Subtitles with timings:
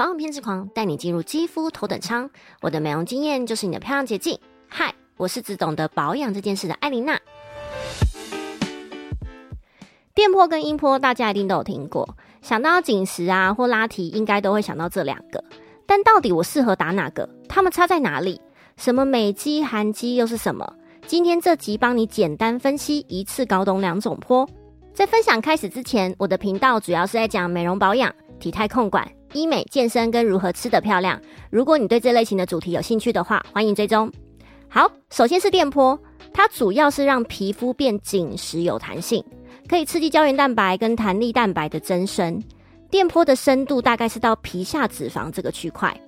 [0.00, 2.30] 保养偏执狂，带你进入肌肤头等舱。
[2.62, 4.38] 我的美容经验就是你的漂亮捷径。
[4.66, 7.20] 嗨，我是只懂得保养这件事的艾琳娜。
[10.14, 12.16] 电波跟音波，大家一定都有听过。
[12.40, 15.44] 想到紧实啊或拉提，应该都会想到这两个。
[15.84, 17.28] 但到底我适合打哪个？
[17.46, 18.40] 它们差在哪里？
[18.78, 20.66] 什么美肌、韩肌又是什么？
[21.06, 24.48] 今天这集帮你简单分析，一次搞懂两种波。
[24.94, 29.06] 在分享开始之前，我的频道主要是在讲美容保养、体态控管。
[29.32, 31.20] 医美、健身跟如何吃得漂亮。
[31.50, 34.10] 如果你对这类型的主题有兴趣的话，欢迎追踪。
[34.68, 35.98] 好，首先是电波，
[36.32, 39.24] 它主要是让皮肤变紧实有弹性，
[39.68, 42.42] 可以刺激胶原蛋白跟弹力蛋白的增生。
[42.90, 46.00] 电波的深度大概是到皮下脂肪这个区块，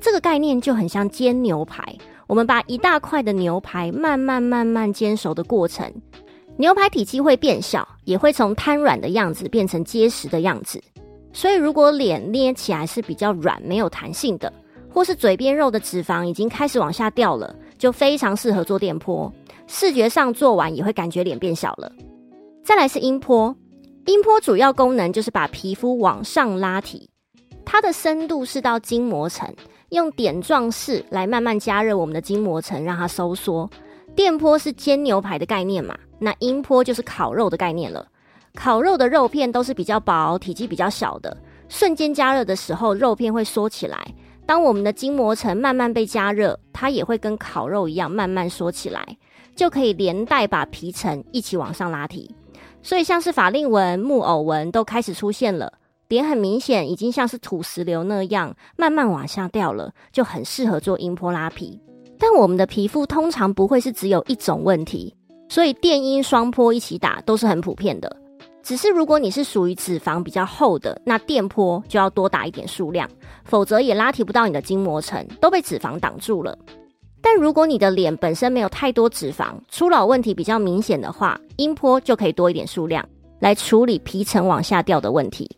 [0.00, 1.82] 这个概念就很像煎牛排。
[2.26, 5.90] 我们把一大块的牛排慢慢慢慢煎熟的过程，
[6.58, 10.82] 牛排体积会变小，也会从瘫软的样子变成结实的样子。
[11.38, 14.52] 所以，如果脸捏起来是比较软、没有弹性的，
[14.92, 19.32] 或是嘴边肉的脂肪已经开始往下掉了，就非常适合做电波。
[19.68, 21.92] 视觉上做完也会感觉脸变小了。
[22.64, 23.54] 再来是音波，
[24.06, 27.08] 音波主要功能就是把皮肤往上拉提，
[27.64, 29.48] 它的深度是到筋膜层，
[29.90, 33.70] 用点状式来慢慢加热我们的筋膜层，让它收缩。
[34.16, 35.96] 电波是煎牛排的概念嘛？
[36.18, 38.04] 那音波就是烤肉的概念了。
[38.58, 41.34] 烤肉的肉片都是比较薄、体积比较小的，
[41.68, 43.96] 瞬间加热的时候，肉片会缩起来。
[44.44, 49.16] 当我们的筋膜层慢慢被加热，它也会跟烤肉一样慢慢缩起来，
[49.54, 52.34] 就可以连带把皮层一起往上拉提。
[52.82, 55.72] 所以像是法令纹、木偶纹都开始出现了，
[56.08, 61.80] 脸很明显已经像是土石流那样慢慢往下掉了，就很适合做音波拉皮。
[62.18, 65.14] 但我们的皮肤通常不会是只有一种问题，
[65.48, 68.16] 所以电音双波一起打都是很普遍的。
[68.68, 73.08] 只是如果你是属于脂肪比较厚的，那电波就要多打一点数量，
[73.42, 76.54] 否则也拉提不到你的筋膜层，都被脂肪挡住了。
[77.22, 83.02] 但如果你的脸本身没有太多脂肪，初老问题比较明显的话，音波就可以多一点数量
[83.40, 85.48] 来处理皮层往下掉的问题。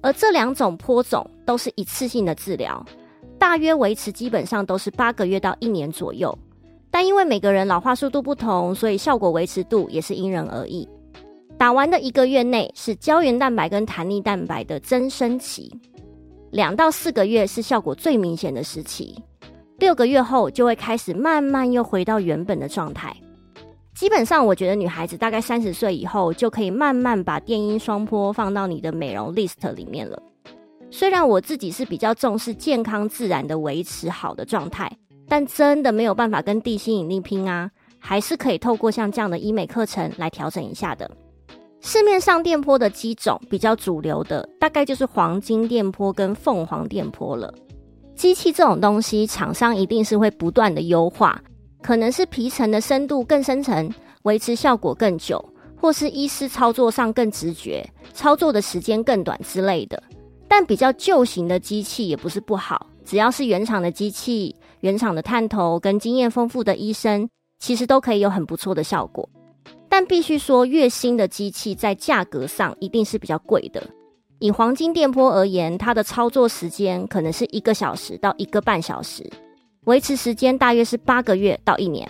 [0.00, 2.86] 而这两种坡种都是一次性的治疗，
[3.40, 6.32] 大约维持基本上都是八个月到一年左右。
[6.92, 10.88] 但因为每个人老化速度不同，所以效果维持度也是因人而异。
[11.66, 15.68] 打完的一个月内是胶原蛋白跟弹力蛋白的增生期，
[16.52, 19.20] 两到四个月是效果最明显的时期，
[19.80, 23.12] 六个月后就会开始慢慢又回到原本的状态。
[23.96, 30.22] 基本上，我觉得女孩子大概三十岁以后就可以慢慢把电音双波放到你的美容 list 里面了。
[30.92, 34.88] 虽然我自己是比较重视健康自然的维持好的状态，
[35.26, 37.68] 但真的没有办法跟地心引力拼啊，
[37.98, 41.10] 还是可以透过像这样的医美课程来调整一下的。
[41.86, 47.54] 市面上电波的机种比较主流的，大概就是黄金电波跟凤凰电波了。
[48.16, 51.40] 机器这种东西，厂商一定是会不断的优化，
[51.80, 53.88] 可能是皮层的深度更深层，
[54.24, 55.42] 维持效果更久，
[55.80, 60.02] 或是医师操作上更直觉，操作的时间更短之类的。
[60.48, 67.28] 但比较旧型的机器也不是不好，只要是原厂的机器、原厂的探头跟经验丰富的医生，
[67.60, 69.28] 其实都可以有很不错的效果。
[69.98, 73.82] 但必须说，越新的机器在价格上一定是比较贵的。
[74.40, 79.26] 以黄金电波而言，它的操作时间可能是一个小时到一个半小时，
[79.84, 82.06] 维持时间大约是八个月到一年。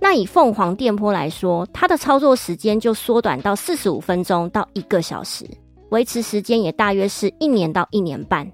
[0.00, 5.48] 那以凤凰电波来说，它的操作时间就缩短到四十五分钟到一个小时，
[5.90, 8.44] 维持时间也大约是一年到一年半。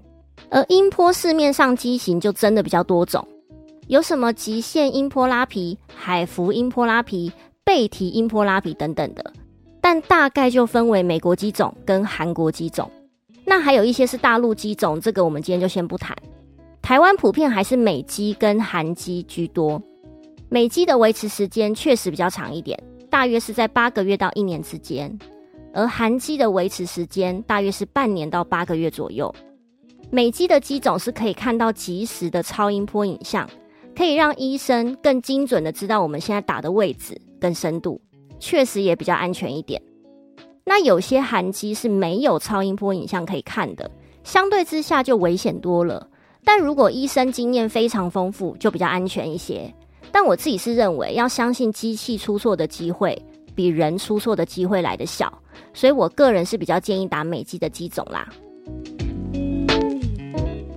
[0.51, 3.27] 而音波市面上机型就真的比较多种，
[3.87, 7.31] 有什么极限音波拉皮、海服音波拉皮。
[7.63, 9.33] 背提音波拉皮等等的，
[9.79, 12.89] 但大概就分为美国机种跟韩国机种。
[13.45, 16.15] 那还有一些是大陆机种，这个我们今天就先不谈。
[16.81, 19.81] 台湾普遍还是美机跟韩机居多。
[20.49, 22.77] 美机的维持时间确实比较长一点，
[23.09, 25.09] 大约是在八个月到一年之间；
[25.73, 29.33] 而韩机的维持时间大约是半年到八个月左右。
[30.09, 33.49] 美机的机种是可以看到及时的超音波影像，
[33.95, 37.19] 可以让医生更精准的知道我们现在打的位置。
[37.41, 37.99] 更深度，
[38.39, 39.81] 确实也比较安全一点。
[40.63, 43.89] 那有些韩机是没有超音波影像可以看的，
[44.23, 46.07] 相对之下就危险多了。
[46.45, 49.73] 但如果医生经验非常丰富，就比较安全一些。
[50.11, 53.19] 但我自己是认为，要相信机器出错的机会
[53.55, 55.31] 比人出错的机会来的小，
[55.73, 58.29] 所以我个人是比较建议打美机的机种啦。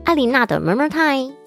[0.05, 1.44] 艾琳娜的 Murmur Time。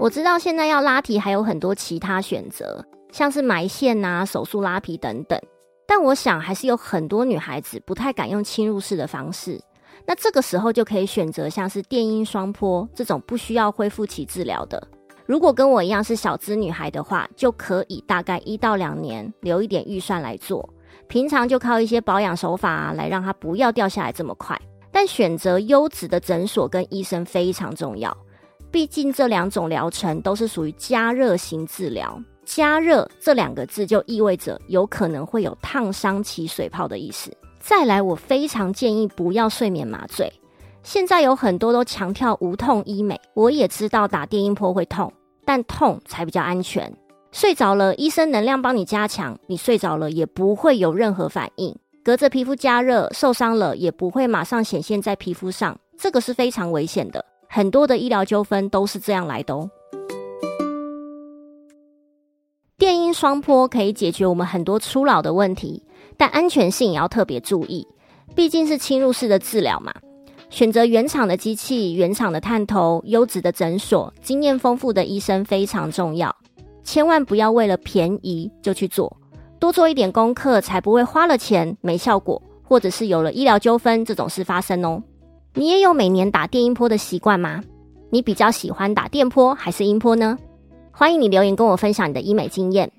[0.00, 5.36] 我知道现在要拉提还有很多其他选择，像是埋线呐、手术拉皮等等。
[5.88, 9.60] 但我想还是有很多女孩子不太敢用侵入式的方式，
[10.06, 14.80] 那这个时候就可以选择像是电音双坡这种不需要恢复期治疗的。
[15.26, 20.68] 如果跟我一样是小资女孩的话，就可以大概一到两年留一点预算来做，
[21.08, 24.56] 平常就靠一些保养手法啊，来让它不要掉下来这么快。
[24.92, 28.16] 但选择优质的诊所跟医生非常重要，
[28.70, 32.22] 毕竟这两种疗程都是属于加热型治疗。
[32.44, 37.30] 加热这两个字就意味着有可能会有烫伤起水泡的意思。
[37.60, 40.32] 再来，我非常建议不要睡眠麻醉。
[40.82, 45.12] 现在有很多都强调无痛医美，我也知道打电音波会痛，
[45.44, 46.90] 但痛才比较安全。
[47.32, 51.76] 睡着了，医生能量帮你加强，你睡着了也不会有任何反应。
[52.02, 57.22] 隔着皮肤加热，受伤了也不会马上显现在皮肤上，这个是非常危险的。
[57.48, 59.70] 很多的医疗纠纷都是这样来的哦。
[62.76, 65.82] 电音双波可以解决我们很多初老的问题，
[66.16, 67.86] 但安全性也要特别注意，
[68.34, 69.92] 毕竟是侵入式的治疗嘛。
[70.50, 76.34] 选择原厂的机器、原厂的探头、优质的诊所、经验丰富的医生非常重要，
[76.84, 79.14] 千万不要为了便宜就去做，
[79.58, 85.02] 多做一点功课，才不会花了钱没效果，或者是有了医疗纠纷这种事发生哦。
[85.54, 87.62] 你也有每年打电音波的习惯吗？
[88.10, 90.38] 你比较喜欢打电波还是音波呢？
[90.92, 92.90] 欢迎你留言跟我分享你的医美经验，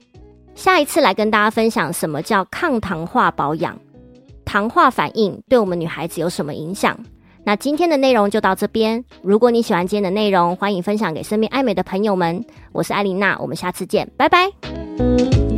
[0.55, 3.77] 下一次来跟大家分享什么叫抗糖化保养，
[4.45, 6.97] 糖化反应对我们女孩子有什么影响？
[7.43, 9.03] 那今天的内容就到这边。
[9.21, 12.43] 如果你喜欢今天的内容，欢迎分享给身边爱美的朋友们。
[12.71, 15.48] 我是艾琳娜，我们下次见，拜拜。